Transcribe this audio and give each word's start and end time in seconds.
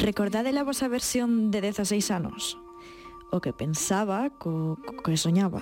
Recordade 0.00 0.56
a 0.56 0.64
vosa 0.64 0.88
versión 0.88 1.52
de 1.52 1.60
16 1.60 2.08
anos. 2.08 2.56
O 3.28 3.44
que 3.44 3.52
pensaba, 3.52 4.32
co, 4.40 4.80
co 4.80 5.04
que 5.04 5.20
soñaba. 5.20 5.60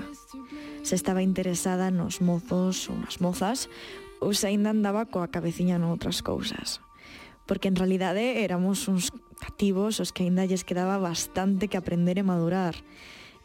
Se 0.87 0.95
estaba 0.95 1.27
interesada 1.27 1.91
nos 1.91 2.23
mozos 2.23 2.87
ou 2.87 2.95
nas 2.95 3.19
mozas 3.19 3.67
Ou 4.23 4.31
se 4.31 4.47
ainda 4.47 4.71
andaba 4.71 5.11
coa 5.11 5.35
cabeciña 5.35 5.83
noutras 5.83 6.23
cousas. 6.23 6.79
Porque 7.43 7.67
en 7.67 7.75
realidade 7.75 8.47
éramos 8.47 8.87
uns 8.87 9.11
cativos 9.43 9.99
Os 9.99 10.15
que 10.15 10.23
ainda 10.23 10.47
lles 10.47 10.63
quedaba 10.63 11.03
bastante 11.03 11.67
que 11.67 11.75
aprender 11.75 12.23
e 12.23 12.27
madurar. 12.27 12.79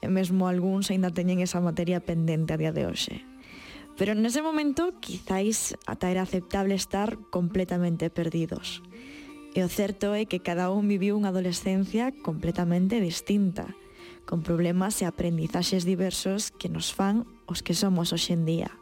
E 0.05 0.07
mesmo 0.09 0.45
algúns 0.45 0.93
ainda 0.93 1.09
teñen 1.09 1.41
esa 1.41 1.57
materia 1.57 1.97
pendente 1.97 2.53
a 2.53 2.61
día 2.61 2.69
de 2.69 2.85
hoxe. 2.85 3.32
Pero 3.97 4.17
nese 4.17 4.41
momento 4.41 4.97
quizáis 4.97 5.77
ata 5.85 6.09
era 6.09 6.25
aceptable 6.25 6.73
estar 6.73 7.17
completamente 7.29 8.09
perdidos. 8.09 8.81
E 9.53 9.61
o 9.61 9.69
certo 9.69 10.17
é 10.17 10.25
que 10.25 10.41
cada 10.41 10.73
un 10.73 10.89
viviu 10.89 11.13
unha 11.13 11.29
adolescencia 11.29 12.09
completamente 12.25 12.97
distinta, 12.97 13.77
con 14.25 14.41
problemas 14.41 14.97
e 15.01 15.05
aprendizaxes 15.05 15.85
diversos 15.85 16.49
que 16.49 16.73
nos 16.73 16.89
fan 16.89 17.29
os 17.45 17.61
que 17.61 17.77
somos 17.77 18.09
hoxendía. 18.09 18.73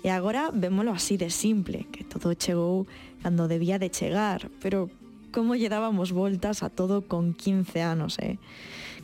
E 0.00 0.08
agora 0.08 0.48
vémolo 0.54 0.96
así 0.96 1.20
de 1.20 1.28
simple, 1.28 1.84
que 1.92 2.06
todo 2.08 2.32
chegou 2.32 2.88
cando 3.20 3.52
debía 3.52 3.76
de 3.76 3.92
chegar, 3.92 4.48
pero 4.64 4.88
como 5.28 5.58
lle 5.58 5.68
dábamos 5.68 6.16
voltas 6.16 6.64
a 6.64 6.72
todo 6.72 7.04
con 7.04 7.34
15 7.34 7.82
anos, 7.82 8.16
eh? 8.22 8.40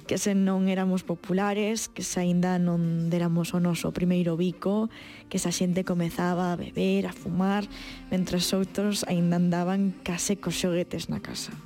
que 0.04 0.18
se 0.20 0.36
non 0.36 0.68
éramos 0.68 1.02
populares, 1.02 1.88
que 1.88 2.04
se 2.04 2.20
aínda 2.20 2.60
non 2.60 3.08
deramos 3.08 3.56
o 3.56 3.58
noso 3.58 3.90
primeiro 3.96 4.36
bico, 4.36 4.92
que 5.32 5.40
se 5.40 5.48
a 5.48 5.54
xente 5.56 5.82
comezaba 5.82 6.52
a 6.52 6.58
beber, 6.60 7.08
a 7.08 7.16
fumar, 7.16 7.64
mentre 8.12 8.36
outros 8.52 9.02
aínda 9.08 9.40
andaban 9.40 9.96
case 10.04 10.36
cos 10.36 10.60
xoguetes 10.60 11.08
na 11.08 11.24
casa. 11.24 11.56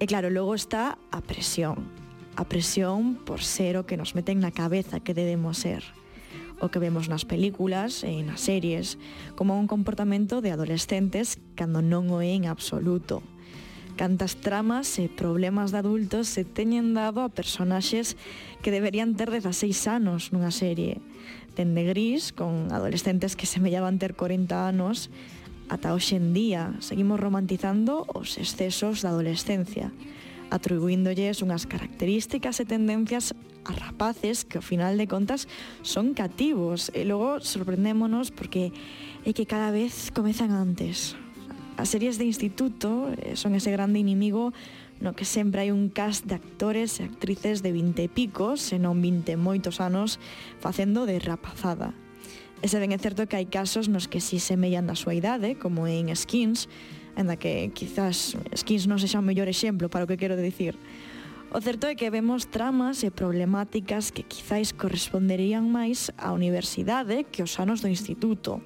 E 0.00 0.08
claro, 0.08 0.32
logo 0.32 0.56
está 0.56 0.96
a 1.12 1.20
presión. 1.20 1.84
A 2.40 2.48
presión 2.48 3.20
por 3.20 3.44
ser 3.44 3.76
o 3.76 3.84
que 3.84 4.00
nos 4.00 4.16
meten 4.16 4.40
na 4.40 4.50
cabeza 4.50 5.04
que 5.04 5.12
debemos 5.12 5.60
ser 5.60 5.84
o 6.60 6.68
que 6.68 6.78
vemos 6.78 7.08
nas 7.08 7.24
películas 7.24 8.04
e 8.04 8.20
nas 8.20 8.44
series, 8.44 9.00
como 9.34 9.56
un 9.56 9.64
comportamento 9.64 10.44
de 10.44 10.52
adolescentes 10.52 11.40
cando 11.56 11.80
non 11.80 12.12
o 12.12 12.20
é 12.20 12.36
en 12.36 12.46
absoluto 12.46 13.24
cantas 14.00 14.40
tramas 14.40 14.96
e 14.96 15.12
problemas 15.12 15.76
de 15.76 15.84
adultos 15.84 16.32
se 16.32 16.48
teñen 16.48 16.96
dado 16.96 17.20
a 17.20 17.28
personaxes 17.28 18.16
que 18.64 18.72
deberían 18.72 19.12
ter 19.12 19.28
16 19.28 19.76
anos 19.92 20.32
nunha 20.32 20.48
serie. 20.48 21.04
Dende 21.52 21.84
Gris, 21.84 22.32
con 22.32 22.72
adolescentes 22.72 23.36
que 23.36 23.44
semellaban 23.44 24.00
ter 24.00 24.16
40 24.16 24.56
anos, 24.56 25.12
ata 25.68 25.92
hoxe 25.92 26.16
en 26.16 26.32
día 26.32 26.80
seguimos 26.80 27.20
romantizando 27.20 28.08
os 28.08 28.40
excesos 28.40 29.04
da 29.04 29.12
adolescencia, 29.12 29.92
atribuíndolles 30.48 31.44
unhas 31.44 31.68
características 31.68 32.56
e 32.56 32.64
tendencias 32.64 33.36
a 33.68 33.76
rapaces 33.76 34.48
que 34.48 34.56
ao 34.56 34.64
final 34.64 34.96
de 34.96 35.12
contas 35.12 35.44
son 35.84 36.16
cativos 36.16 36.88
e 36.96 37.04
logo 37.04 37.44
sorprendémonos 37.44 38.32
porque 38.32 38.72
é 39.28 39.36
que 39.36 39.44
cada 39.44 39.68
vez 39.68 40.08
comezan 40.08 40.56
antes. 40.56 41.19
As 41.80 41.88
series 41.88 42.18
de 42.18 42.28
instituto 42.28 43.08
eh, 43.16 43.40
son 43.40 43.56
ese 43.56 43.72
grande 43.72 43.96
inimigo 43.96 44.52
no 45.00 45.16
que 45.16 45.24
sempre 45.24 45.64
hai 45.64 45.72
un 45.72 45.88
cast 45.88 46.28
de 46.28 46.36
actores 46.36 47.00
e 47.00 47.08
actrices 47.08 47.64
de 47.64 47.72
20 47.72 48.04
e 48.04 48.12
pico, 48.12 48.60
senón 48.60 49.00
20 49.00 49.32
e 49.32 49.40
moitos 49.40 49.80
anos, 49.80 50.20
facendo 50.60 51.08
de 51.08 51.16
rapazada. 51.16 51.96
E 52.60 52.68
se 52.68 52.76
ben 52.76 52.92
é 52.92 53.00
certo 53.00 53.24
que 53.24 53.40
hai 53.40 53.48
casos 53.48 53.88
nos 53.88 54.12
que 54.12 54.20
si 54.20 54.36
semellan 54.44 54.84
da 54.84 54.92
súa 54.92 55.16
idade, 55.16 55.56
como 55.56 55.88
en 55.88 56.12
Skins, 56.12 56.68
enda 57.16 57.40
que 57.40 57.72
quizás 57.72 58.36
Skins 58.52 58.84
non 58.84 59.00
sexa 59.00 59.16
o 59.16 59.24
mellor 59.24 59.48
exemplo 59.48 59.88
para 59.88 60.04
o 60.04 60.08
que 60.12 60.20
quero 60.20 60.36
dicir. 60.36 60.76
O 61.48 61.64
certo 61.64 61.88
é 61.88 61.96
que 61.96 62.12
vemos 62.12 62.44
tramas 62.52 63.00
e 63.00 63.08
problemáticas 63.08 64.12
que 64.12 64.28
quizáis 64.28 64.76
corresponderían 64.76 65.72
máis 65.72 66.12
á 66.20 66.36
universidade 66.36 67.24
que 67.24 67.40
os 67.40 67.56
anos 67.56 67.80
do 67.80 67.88
instituto 67.88 68.60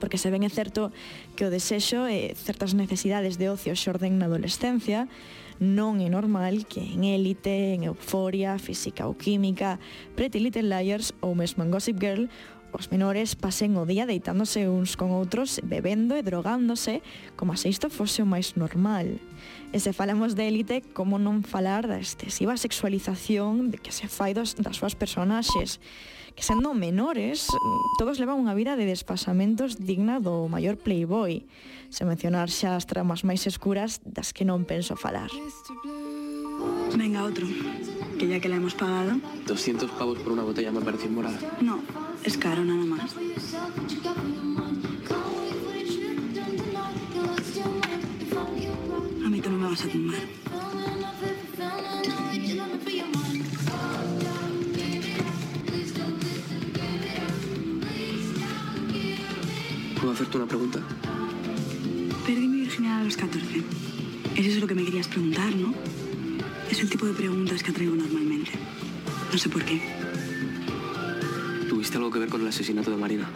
porque 0.00 0.18
se 0.18 0.32
ben 0.32 0.42
é 0.42 0.50
certo 0.50 0.90
que 1.36 1.44
o 1.44 1.52
desexo 1.52 2.08
e 2.08 2.32
certas 2.34 2.72
necesidades 2.72 3.36
de 3.36 3.52
ocio 3.52 3.76
xorden 3.76 4.16
na 4.16 4.26
adolescencia, 4.26 5.06
non 5.60 6.00
é 6.00 6.08
normal 6.08 6.64
que 6.64 6.80
en 6.80 7.04
Élite, 7.04 7.76
en 7.76 7.84
Euforia, 7.84 8.56
Física 8.56 9.04
ou 9.04 9.12
Química, 9.12 9.76
Pretty 10.16 10.40
Little 10.40 10.72
Liars 10.72 11.12
ou 11.20 11.36
mesmo 11.36 11.60
en 11.60 11.68
Gossip 11.68 12.00
Girl 12.00 12.32
os 12.72 12.90
menores 12.90 13.34
pasen 13.34 13.74
o 13.76 13.84
día 13.84 14.06
deitándose 14.06 14.70
uns 14.70 14.94
con 14.94 15.10
outros, 15.12 15.58
bebendo 15.62 16.14
e 16.14 16.22
drogándose, 16.22 17.02
como 17.34 17.54
se 17.58 17.70
isto 17.70 17.90
fose 17.90 18.22
o 18.22 18.28
máis 18.28 18.54
normal. 18.54 19.18
E 19.70 19.78
se 19.78 19.94
falamos 19.94 20.34
de 20.34 20.46
élite, 20.50 20.82
como 20.94 21.18
non 21.18 21.46
falar 21.46 21.86
da 21.86 21.98
excesiva 21.98 22.58
sexualización 22.58 23.70
de 23.70 23.78
que 23.78 23.94
se 23.94 24.06
fai 24.06 24.34
dos, 24.34 24.58
das 24.58 24.78
súas 24.78 24.98
personaxes, 24.98 25.78
que 26.34 26.42
sendo 26.42 26.74
menores, 26.74 27.46
todos 27.98 28.18
levan 28.22 28.40
unha 28.40 28.56
vida 28.56 28.78
de 28.78 28.86
despasamentos 28.86 29.76
digna 29.76 30.22
do 30.22 30.46
maior 30.46 30.78
playboy, 30.78 31.44
se 31.90 32.06
mencionar 32.06 32.48
xa 32.48 32.78
as 32.78 32.86
tramas 32.86 33.26
máis 33.26 33.44
escuras 33.50 33.98
das 34.06 34.30
que 34.30 34.46
non 34.46 34.62
penso 34.64 34.94
falar. 34.94 35.30
Venga, 36.94 37.22
outro, 37.22 37.46
que 38.18 38.26
ya 38.28 38.38
que 38.40 38.48
la 38.48 38.56
hemos 38.56 38.74
pagado... 38.74 39.16
200 39.46 39.90
pavos 39.96 40.18
por 40.18 40.32
una 40.32 40.42
botella 40.42 40.70
me 40.70 40.80
parece 40.80 41.08
morada. 41.08 41.38
No, 41.60 41.80
es 42.24 42.36
caro 42.36 42.64
nada 42.64 42.84
más. 42.84 43.14
A 49.24 49.28
mí 49.28 49.40
tú 49.40 49.50
no 49.50 49.58
me 49.58 49.68
vas 49.68 49.84
a 49.84 49.88
tumbar. 49.88 50.20
¿Puedo 60.00 60.12
hacerte 60.12 60.36
una 60.36 60.46
pregunta? 60.46 60.80
Perdí 62.26 62.48
mi 62.48 62.60
virginidad 62.60 63.00
a 63.00 63.04
los 63.04 63.16
14. 63.16 63.62
Es 64.36 64.46
eso 64.46 64.60
lo 64.60 64.66
que 64.66 64.74
me 64.74 64.84
querías 64.84 65.08
preguntar, 65.08 65.54
¿no? 65.54 65.74
Es 66.70 66.80
el 66.80 66.88
tipo 66.88 67.04
de 67.06 67.12
preguntas 67.12 67.62
que 67.62 67.70
atraigo 67.70 67.94
normalmente. 67.94 68.52
No 69.32 69.38
sé 69.38 69.48
por 69.48 69.64
qué. 69.64 70.09
tuviste 71.90 71.98
algo 71.98 72.12
que 72.12 72.18
ver 72.20 72.28
con 72.28 72.40
el 72.42 72.48
asesinato 72.48 72.90
de 72.90 72.96
Marina? 72.96 73.28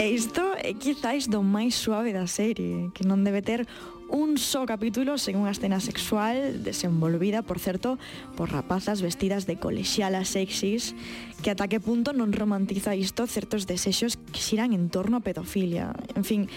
E 0.00 0.08
isto 0.08 0.56
é 0.56 0.70
eh, 0.70 0.74
quizáis 0.76 1.28
do 1.28 1.40
máis 1.44 1.76
suave 1.76 2.12
da 2.12 2.28
serie, 2.28 2.92
que 2.92 3.04
non 3.04 3.24
debe 3.24 3.40
ter 3.40 3.64
un 4.08 4.36
só 4.40 4.64
capítulo 4.64 5.16
sen 5.20 5.36
unha 5.40 5.52
escena 5.52 5.80
sexual 5.80 6.64
desenvolvida, 6.64 7.44
por 7.44 7.60
certo, 7.60 8.00
por 8.36 8.52
rapazas 8.52 9.00
vestidas 9.04 9.44
de 9.44 9.56
colexialas 9.60 10.32
sexys, 10.32 10.96
que 11.44 11.52
ata 11.52 11.68
que 11.68 11.80
punto 11.80 12.16
non 12.16 12.32
romantiza 12.32 12.96
isto 12.96 13.28
certos 13.28 13.64
desexos 13.68 14.16
que 14.32 14.40
xiran 14.40 14.72
en 14.72 14.88
torno 14.88 15.20
a 15.20 15.24
pedofilia. 15.24 15.92
En 16.16 16.24
fin, 16.24 16.48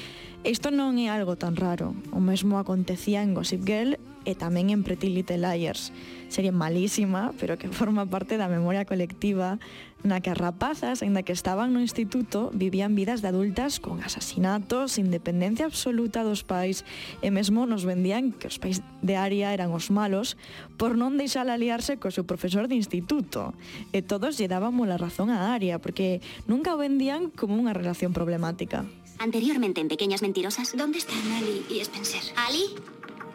isto 0.48 0.72
non 0.72 0.96
é 1.00 1.12
algo 1.12 1.36
tan 1.36 1.60
raro. 1.60 1.96
O 2.16 2.24
mesmo 2.24 2.60
acontecía 2.60 3.24
en 3.24 3.36
Gossip 3.36 3.64
Girl 3.68 4.00
Eh, 4.26 4.32
e 4.32 4.38
tamén 4.38 4.70
en 4.70 4.84
Pretty 4.84 5.10
Little 5.10 5.42
Liars, 5.42 5.92
serie 6.30 6.52
malísima, 6.52 7.34
pero 7.40 7.58
que 7.58 7.68
forma 7.70 8.06
parte 8.06 8.38
da 8.38 8.52
memoria 8.52 8.86
colectiva 8.86 9.58
na 10.00 10.24
que 10.24 10.32
as 10.32 10.40
rapazas, 10.40 11.04
aínda 11.04 11.28
que 11.28 11.36
estaban 11.36 11.76
no 11.76 11.84
instituto, 11.84 12.52
vivían 12.56 12.96
vidas 12.96 13.20
de 13.20 13.28
adultas 13.28 13.84
con 13.84 14.00
asasinatos, 14.00 14.96
independencia 14.96 15.68
absoluta 15.68 16.24
dos 16.24 16.48
pais 16.48 16.88
e 17.20 17.28
mesmo 17.36 17.68
nos 17.68 17.84
vendían 17.84 18.32
que 18.32 18.48
os 18.48 18.62
pais 18.64 18.80
de 19.04 19.16
área 19.20 19.52
eran 19.52 19.76
os 19.76 19.92
malos 19.92 20.40
por 20.80 20.96
non 20.96 21.20
deixar 21.20 21.52
aliarse 21.52 22.00
co 22.00 22.14
seu 22.14 22.24
profesor 22.24 22.72
de 22.72 22.80
instituto. 22.80 23.52
E 23.92 24.00
todos 24.00 24.40
lle 24.40 24.48
dábamos 24.48 24.88
la 24.88 24.96
razón 24.96 25.28
a 25.34 25.52
área, 25.52 25.84
porque 25.84 26.24
nunca 26.48 26.76
o 26.76 26.80
vendían 26.80 27.28
como 27.34 27.60
unha 27.60 27.76
relación 27.76 28.16
problemática. 28.16 28.88
Anteriormente 29.20 29.84
en 29.84 29.92
Pequeñas 29.92 30.24
Mentirosas, 30.24 30.72
¿dónde 30.80 31.04
están 31.04 31.20
Ali 31.36 31.68
y 31.68 31.84
Spencer? 31.84 32.24
¿Ali? 32.40 32.72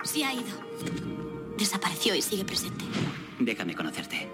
Se 0.04 0.24
ha 0.24 0.32
ido. 0.32 0.54
desapareció 1.56 2.14
y 2.14 2.22
sigue 2.22 2.44
presente. 2.44 2.84
Déjame 3.38 3.74
conocerte. 3.74 4.28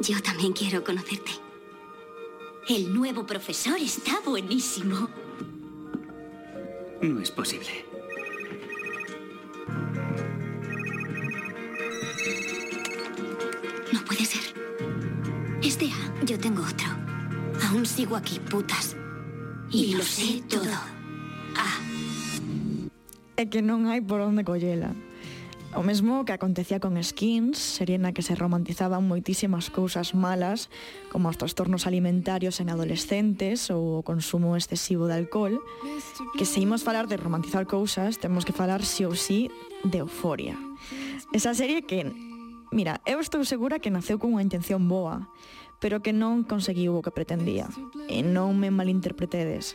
Yo 0.00 0.20
también 0.22 0.52
quiero 0.52 0.82
conocerte. 0.84 1.32
El 2.68 2.94
nuevo 2.94 3.26
profesor 3.26 3.76
está 3.78 4.20
buenísimo. 4.24 5.08
No 7.00 7.20
es 7.20 7.30
posible. 7.32 7.84
No 13.92 14.04
puede 14.04 14.24
ser. 14.24 14.54
Es 15.62 15.78
de 15.78 15.86
A. 15.90 16.24
Yo 16.24 16.38
tengo 16.38 16.62
otro. 16.62 16.86
Aún 17.68 17.84
sigo 17.84 18.14
aquí, 18.14 18.38
putas. 18.38 18.96
Y 19.70 19.94
lo 19.94 20.04
sé 20.04 20.42
todo. 20.48 21.01
é 23.42 23.50
que 23.50 23.58
non 23.58 23.90
hai 23.90 23.98
por 23.98 24.22
onde 24.22 24.46
collela. 24.46 24.94
O 25.74 25.82
mesmo 25.82 26.22
que 26.22 26.36
acontecía 26.36 26.78
con 26.78 26.94
Skins, 27.02 27.58
serie 27.58 27.98
na 27.98 28.14
que 28.14 28.22
se 28.22 28.38
romantizaban 28.38 29.02
moitísimas 29.02 29.66
cousas 29.66 30.14
malas, 30.14 30.70
como 31.10 31.26
os 31.26 31.40
trastornos 31.40 31.90
alimentarios 31.90 32.62
en 32.62 32.70
adolescentes 32.70 33.66
ou 33.74 33.98
o 33.98 34.04
consumo 34.06 34.54
excesivo 34.54 35.10
de 35.10 35.18
alcohol, 35.18 35.58
que 36.38 36.46
se 36.46 36.62
imos 36.62 36.86
falar 36.86 37.10
de 37.10 37.18
romantizar 37.18 37.66
cousas, 37.66 38.22
temos 38.22 38.46
que 38.46 38.54
falar 38.54 38.86
si 38.86 39.02
ou 39.02 39.18
si 39.18 39.50
de 39.82 40.06
euforia. 40.06 40.54
Esa 41.34 41.56
serie 41.56 41.82
que, 41.82 42.06
mira, 42.70 43.02
eu 43.02 43.18
estou 43.18 43.42
segura 43.42 43.82
que 43.82 43.90
naceu 43.90 44.22
cunha 44.22 44.44
intención 44.44 44.86
boa, 44.86 45.26
pero 45.82 45.98
que 45.98 46.14
non 46.14 46.46
conseguiu 46.46 46.94
o 46.94 47.02
que 47.02 47.10
pretendía. 47.10 47.66
E 48.06 48.22
non 48.22 48.54
me 48.54 48.70
malinterpretedes. 48.70 49.74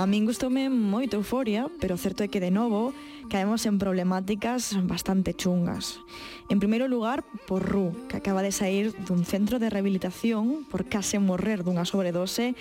A 0.00 0.08
min 0.08 0.24
gustoume 0.24 0.72
moito 0.72 1.20
euforia, 1.20 1.68
pero 1.76 2.00
certo 2.00 2.24
é 2.24 2.32
que 2.32 2.40
de 2.40 2.48
novo 2.48 2.96
caemos 3.28 3.68
en 3.68 3.76
problemáticas 3.76 4.72
bastante 4.88 5.36
chungas. 5.36 6.00
En 6.48 6.56
primeiro 6.56 6.88
lugar, 6.88 7.20
por 7.44 7.60
Ru, 7.60 7.92
que 8.08 8.16
acaba 8.16 8.40
de 8.40 8.48
sair 8.48 8.96
dun 9.04 9.28
centro 9.28 9.60
de 9.60 9.68
rehabilitación 9.68 10.64
por 10.72 10.88
case 10.88 11.20
morrer 11.20 11.60
dunha 11.60 11.84
sobredose 11.84 12.56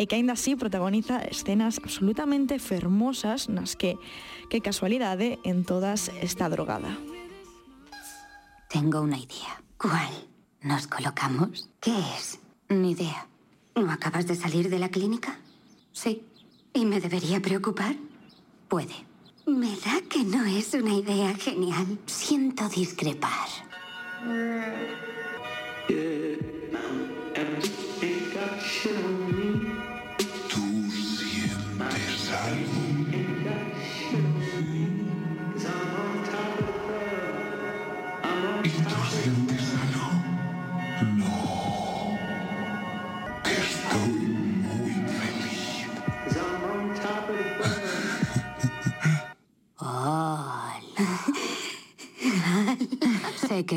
e 0.00 0.08
que 0.08 0.16
aínda 0.16 0.32
así 0.32 0.56
protagoniza 0.56 1.20
escenas 1.28 1.76
absolutamente 1.76 2.56
fermosas 2.56 3.52
nas 3.52 3.76
que, 3.76 4.00
que 4.48 4.64
casualidade, 4.64 5.36
en 5.44 5.68
todas 5.68 6.08
está 6.24 6.48
drogada. 6.48 6.96
Tengo 8.72 9.04
unha 9.04 9.20
idea. 9.20 9.60
¿Cuál? 9.76 10.08
¿Nos 10.64 10.88
colocamos? 10.88 11.68
¿Qué 11.84 11.92
es? 12.16 12.40
Ni 12.72 12.96
idea. 12.96 13.28
¿No 13.76 13.92
acabas 13.92 14.24
de 14.24 14.40
salir 14.40 14.72
de 14.72 14.80
la 14.80 14.88
clínica? 14.88 15.36
Sí, 15.92 16.24
¿Y 16.72 16.84
me 16.84 17.00
debería 17.00 17.40
preocupar? 17.40 17.96
Puede. 18.68 18.94
Me 19.46 19.70
da 19.76 20.00
que 20.08 20.24
no 20.24 20.44
es 20.44 20.74
una 20.74 20.94
idea 20.94 21.34
genial. 21.34 21.98
Siento 22.06 22.68
discrepar. 22.68 23.48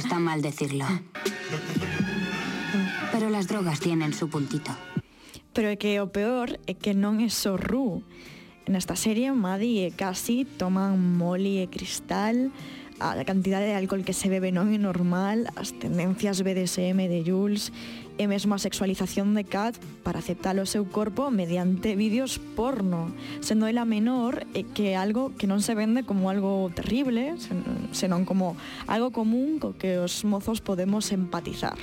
Está 0.02 0.18
mal 0.18 0.42
decirlo. 0.42 0.86
Pero 3.12 3.30
las 3.30 3.48
drogas 3.48 3.80
tienen 3.80 4.16
su 4.16 4.30
puntito. 4.30 4.72
Pero 5.54 5.70
é 5.70 5.78
que 5.78 6.02
o 6.02 6.10
peor 6.10 6.58
é 6.66 6.74
que 6.74 6.98
non 6.98 7.22
é 7.22 7.30
só 7.30 7.54
Ru. 7.54 8.02
Nesta 8.66 8.98
serie, 8.98 9.30
Maddie 9.30 9.86
e 9.86 9.94
Cassie 9.94 10.50
toman 10.58 10.98
Molly 10.98 11.62
e 11.62 11.70
Cristal, 11.70 12.50
a 12.98 13.14
cantidade 13.30 13.70
de 13.70 13.78
alcohol 13.78 14.02
que 14.02 14.18
se 14.18 14.26
bebe 14.26 14.50
non 14.50 14.74
é 14.74 14.82
normal, 14.82 15.46
as 15.54 15.70
tendencias 15.78 16.42
BDSM 16.42 16.98
de 17.06 17.22
Jules, 17.22 17.70
e 18.18 18.28
mesmo 18.28 18.56
a 18.56 18.60
sexualización 18.60 19.34
de 19.36 19.44
Kat 19.46 19.78
para 20.04 20.20
aceptar 20.20 20.58
o 20.60 20.66
seu 20.66 20.84
corpo 20.88 21.32
mediante 21.32 21.96
vídeos 21.96 22.40
porno, 22.58 23.14
sendo 23.40 23.68
ela 23.68 23.86
menor 23.86 24.48
e 24.56 24.68
que 24.68 24.96
algo 24.96 25.32
que 25.36 25.48
non 25.48 25.64
se 25.64 25.76
vende 25.76 26.04
como 26.04 26.32
algo 26.32 26.72
terrible, 26.74 27.36
senón 27.96 28.28
como 28.28 28.56
algo 28.88 29.16
común 29.16 29.60
co 29.60 29.78
que 29.78 29.98
os 29.98 30.24
mozos 30.28 30.60
podemos 30.60 31.10
empatizar. 31.12 31.80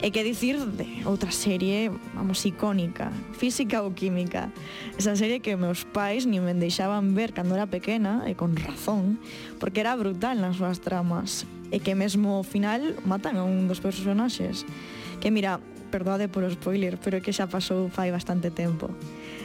E 0.00 0.08
que 0.16 0.24
dicir 0.24 0.56
de 0.56 1.04
outra 1.04 1.28
serie, 1.28 1.92
vamos, 2.16 2.40
icónica, 2.48 3.12
física 3.36 3.84
ou 3.84 3.92
química. 3.92 4.48
Esa 4.96 5.12
serie 5.12 5.44
que 5.44 5.60
meus 5.60 5.84
pais 5.84 6.24
ni 6.24 6.40
me 6.40 6.56
deixaban 6.56 7.12
ver 7.12 7.36
cando 7.36 7.52
era 7.52 7.68
pequena, 7.68 8.24
e 8.24 8.32
con 8.32 8.56
razón, 8.56 9.20
porque 9.60 9.84
era 9.84 9.92
brutal 10.00 10.40
nas 10.40 10.56
súas 10.56 10.80
tramas 10.80 11.44
e 11.70 11.78
que 11.80 11.94
mesmo 11.94 12.38
ao 12.38 12.44
final 12.46 12.98
matan 13.06 13.38
a 13.38 13.46
un 13.46 13.66
dos 13.70 13.82
personaxes. 13.82 14.66
Que 15.22 15.30
mira, 15.30 15.58
perdoade 15.90 16.30
polo 16.30 16.48
spoiler, 16.48 16.96
pero 17.02 17.18
que 17.18 17.34
xa 17.34 17.50
pasou 17.50 17.90
fai 17.90 18.14
bastante 18.14 18.48
tempo. 18.54 18.94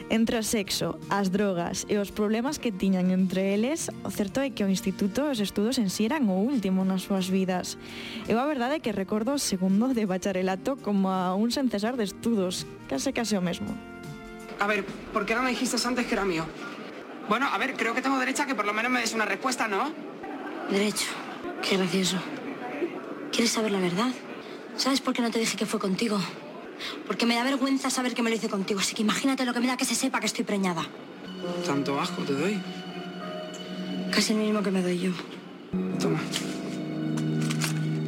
Entre 0.08 0.38
o 0.38 0.44
sexo, 0.46 0.94
as 1.10 1.34
drogas 1.34 1.82
e 1.90 1.98
os 1.98 2.14
problemas 2.14 2.62
que 2.62 2.70
tiñan 2.70 3.10
entre 3.10 3.58
eles, 3.58 3.90
o 4.06 4.10
certo 4.14 4.38
é 4.38 4.54
que 4.54 4.62
o 4.62 4.70
instituto 4.70 5.26
e 5.26 5.34
os 5.34 5.42
estudos 5.42 5.82
en 5.82 5.90
si 5.90 6.06
eran 6.06 6.30
o 6.30 6.38
último 6.38 6.86
nas 6.86 7.02
súas 7.02 7.26
vidas. 7.26 7.74
Eu 8.30 8.38
a 8.38 8.46
verdade 8.46 8.78
é 8.78 8.82
que 8.82 8.94
recordo 8.94 9.34
o 9.34 9.42
segundo 9.42 9.90
de 9.90 10.06
bacharelato 10.06 10.78
como 10.78 11.10
a 11.10 11.34
un 11.34 11.50
sen 11.50 11.66
cesar 11.66 11.98
de 11.98 12.06
estudos, 12.06 12.64
case 12.86 13.10
case 13.10 13.34
o 13.34 13.42
mesmo. 13.42 13.74
A 14.62 14.70
ver, 14.70 14.86
por 15.12 15.26
qué 15.26 15.34
no 15.34 15.42
me 15.42 15.50
dijiste 15.50 15.76
antes 15.82 16.06
que 16.06 16.14
era 16.14 16.24
mío? 16.24 16.46
Bueno, 17.28 17.50
a 17.50 17.58
ver, 17.58 17.74
creo 17.74 17.92
que 17.92 18.00
tengo 18.00 18.22
derecha 18.22 18.44
a 18.44 18.46
que 18.46 18.54
por 18.54 18.64
lo 18.64 18.72
menos 18.72 18.90
me 18.94 19.02
des 19.02 19.12
una 19.12 19.26
respuesta, 19.26 19.66
¿no? 19.66 19.90
Derecho. 20.70 21.25
Qué 21.62 21.76
gracioso. 21.76 22.18
¿Quieres 23.32 23.50
saber 23.50 23.72
la 23.72 23.80
verdad? 23.80 24.12
¿Sabes 24.76 25.00
por 25.00 25.14
qué 25.14 25.22
no 25.22 25.30
te 25.30 25.38
dije 25.38 25.56
que 25.56 25.66
fue 25.66 25.80
contigo? 25.80 26.18
Porque 27.06 27.26
me 27.26 27.34
da 27.34 27.44
vergüenza 27.44 27.90
saber 27.90 28.14
que 28.14 28.22
me 28.22 28.30
lo 28.30 28.36
hice 28.36 28.48
contigo, 28.48 28.80
así 28.80 28.94
que 28.94 29.02
imagínate 29.02 29.44
lo 29.44 29.54
que 29.54 29.60
me 29.60 29.66
da 29.66 29.76
que 29.76 29.84
se 29.84 29.94
sepa 29.94 30.20
que 30.20 30.26
estoy 30.26 30.44
preñada. 30.44 30.86
Tanto 31.66 32.00
asco 32.00 32.22
te 32.22 32.32
doy. 32.32 32.58
Casi 34.10 34.32
el 34.32 34.38
mismo 34.38 34.62
que 34.62 34.70
me 34.70 34.82
doy 34.82 34.98
yo. 34.98 35.12
Toma. 36.00 36.20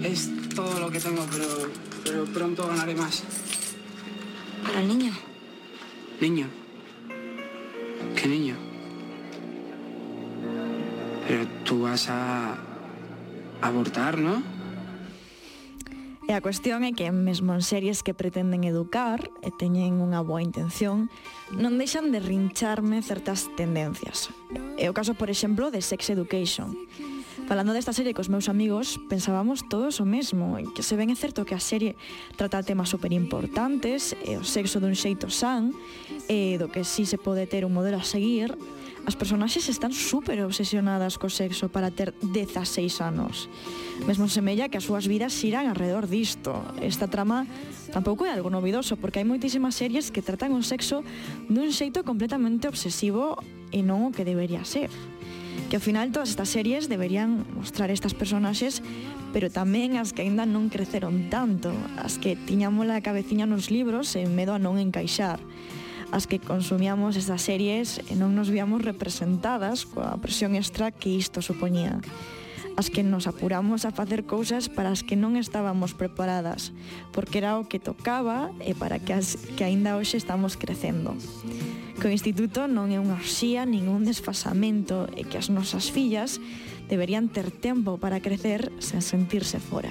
Es 0.03 0.31
todo 0.55 0.81
lo 0.81 0.91
que 0.91 1.01
tengo, 1.01 1.27
pero, 1.31 1.71
pero 2.05 2.25
pronto 2.27 2.67
ganaré 2.67 2.95
más. 2.95 3.23
Para 4.63 4.81
el 4.81 4.89
niño. 4.89 5.13
Niño. 6.21 6.47
¿Qué 8.17 8.29
niño? 8.29 8.57
Pero 11.27 11.47
tú 11.65 11.83
vas 11.83 12.09
a 12.09 12.57
abortar, 13.61 14.19
¿no? 14.19 14.43
E 16.29 16.37
a 16.37 16.45
cuestión 16.45 16.85
é 16.85 16.93
que 16.93 17.09
mesmo 17.09 17.57
en 17.57 17.65
series 17.65 18.05
que 18.05 18.13
pretenden 18.13 18.69
educar 18.69 19.33
e 19.41 19.49
teñen 19.49 20.05
unha 20.05 20.21
boa 20.21 20.45
intención, 20.45 21.09
non 21.57 21.81
deixan 21.81 22.13
de 22.13 22.21
rincharme 22.21 23.01
certas 23.01 23.49
tendencias. 23.57 24.29
É 24.77 24.93
o 24.93 24.97
caso, 24.97 25.17
por 25.17 25.33
exemplo, 25.33 25.73
de 25.73 25.81
Sex 25.81 26.13
Education. 26.13 26.77
Falando 27.49 27.73
desta 27.73 27.97
serie 27.97 28.13
cos 28.13 28.29
meus 28.29 28.53
amigos, 28.53 29.01
pensábamos 29.09 29.65
todos 29.73 30.05
o 30.05 30.07
mesmo, 30.07 30.61
que 30.77 30.85
se 30.85 31.01
ben 31.01 31.09
é 31.09 31.17
certo 31.17 31.49
que 31.49 31.57
a 31.57 31.65
serie 31.65 31.97
trata 32.37 32.61
temas 32.61 32.93
super 32.93 33.09
importantes, 33.09 34.13
e 34.21 34.37
o 34.37 34.45
sexo 34.45 34.85
dun 34.85 34.93
xeito 34.93 35.33
san, 35.33 35.73
e 36.29 36.61
do 36.61 36.69
que 36.69 36.85
si 36.85 37.09
sí 37.09 37.17
se 37.17 37.19
pode 37.19 37.49
ter 37.49 37.65
un 37.65 37.73
modelo 37.73 37.97
a 37.97 38.05
seguir, 38.05 38.53
As 39.09 39.17
personaxes 39.17 39.73
están 39.73 39.97
super 39.97 40.37
obsesionadas 40.45 41.17
co 41.17 41.33
sexo 41.33 41.73
para 41.73 41.89
ter 41.89 42.13
16 42.21 43.01
anos. 43.01 43.49
Mesmo 44.05 44.29
semella 44.29 44.69
que 44.69 44.77
as 44.77 44.85
súas 44.85 45.09
vidas 45.09 45.33
xiran 45.33 45.65
alrededor 45.65 46.13
disto. 46.13 46.61
Esta 46.77 47.09
trama 47.09 47.49
tampouco 47.89 48.29
é 48.29 48.37
algo 48.37 48.53
novidoso, 48.53 49.01
porque 49.01 49.17
hai 49.17 49.25
moitísimas 49.25 49.81
series 49.81 50.13
que 50.13 50.21
tratan 50.21 50.53
o 50.53 50.61
sexo 50.61 51.01
dun 51.49 51.73
xeito 51.73 52.05
completamente 52.05 52.69
obsesivo 52.69 53.41
e 53.73 53.81
non 53.81 54.05
o 54.05 54.13
que 54.13 54.29
debería 54.29 54.61
ser. 54.69 54.93
Que 55.73 55.81
ao 55.81 55.85
final 55.85 56.13
todas 56.13 56.29
estas 56.29 56.53
series 56.53 56.93
deberían 56.93 57.49
mostrar 57.57 57.89
estas 57.89 58.13
personaxes, 58.13 58.85
pero 59.33 59.49
tamén 59.49 59.97
as 59.97 60.13
que 60.13 60.21
aínda 60.21 60.45
non 60.45 60.69
creceron 60.69 61.33
tanto, 61.33 61.73
as 61.97 62.21
que 62.21 62.37
tiñamos 62.37 62.85
a 62.93 63.01
cabeciña 63.01 63.49
nos 63.49 63.73
libros 63.73 64.13
e 64.21 64.29
medo 64.29 64.53
a 64.53 64.61
non 64.61 64.77
encaixar 64.77 65.41
as 66.11 66.27
que 66.27 66.41
consumíamos 66.41 67.17
esas 67.17 67.45
series 67.45 68.01
e 68.09 68.17
non 68.17 68.33
nos 68.33 68.49
víamos 68.49 68.81
representadas 68.81 69.85
coa 69.85 70.17
presión 70.23 70.57
extra 70.57 70.89
que 70.93 71.13
isto 71.13 71.45
supoñía 71.45 72.01
as 72.79 72.95
que 72.95 73.03
nos 73.03 73.27
apuramos 73.27 73.83
a 73.85 73.91
facer 73.91 74.23
cousas 74.23 74.71
para 74.71 74.95
as 74.95 75.03
que 75.03 75.19
non 75.19 75.35
estábamos 75.35 75.99
preparadas, 75.99 76.71
porque 77.11 77.43
era 77.43 77.59
o 77.59 77.67
que 77.67 77.83
tocaba 77.83 78.55
e 78.63 78.71
para 78.79 79.03
que, 79.03 79.11
as, 79.11 79.35
que 79.59 79.67
aínda 79.67 79.99
hoxe 79.99 80.15
estamos 80.15 80.55
crecendo. 80.55 81.19
Que 81.99 82.07
o 82.07 82.15
Instituto 82.15 82.71
non 82.71 82.95
é 82.95 83.03
unha 83.03 83.19
orxía, 83.19 83.67
un 83.67 84.07
desfasamento 84.07 85.11
e 85.19 85.27
que 85.27 85.43
as 85.43 85.51
nosas 85.51 85.91
fillas 85.91 86.39
deberían 86.87 87.27
ter 87.27 87.51
tempo 87.51 87.99
para 87.99 88.23
crecer 88.23 88.71
sen 88.79 89.03
sentirse 89.03 89.59
fora. 89.59 89.91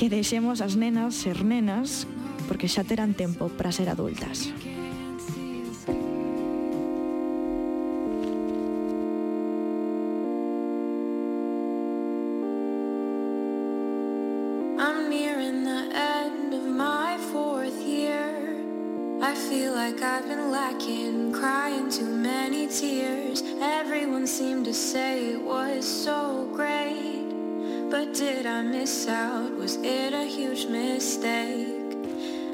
Que 0.00 0.08
deixemos 0.08 0.64
as 0.64 0.80
nenas 0.80 1.12
ser 1.12 1.44
nenas 1.44 2.08
porque 2.48 2.64
xa 2.64 2.80
terán 2.80 3.12
tempo 3.12 3.52
para 3.52 3.76
ser 3.76 3.92
adultas. 3.92 4.48
Feel 19.48 19.72
like 19.72 20.02
I've 20.02 20.26
been 20.28 20.50
lacking, 20.50 21.32
crying 21.32 21.90
too 21.90 22.04
many 22.04 22.66
tears. 22.66 23.42
Everyone 23.60 24.26
seemed 24.26 24.66
to 24.66 24.74
say 24.74 25.32
it 25.32 25.42
was 25.42 25.86
so 25.86 26.48
great. 26.52 27.24
But 27.90 28.12
did 28.14 28.44
I 28.46 28.62
miss 28.62 29.08
out? 29.08 29.52
Was 29.56 29.76
it 29.76 30.12
a 30.12 30.24
huge 30.24 30.66
mistake? 30.66 31.96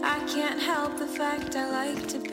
I 0.02 0.20
can't 0.32 0.60
help 0.60 0.96
the 0.98 1.06
fact 1.06 1.56
I 1.56 1.68
like 1.70 2.06
to 2.08 2.18
be 2.18 2.24